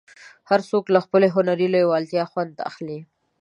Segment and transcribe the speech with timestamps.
[0.49, 2.99] هر څوک له خپلې هنري لېوالتیا خوند اخلي.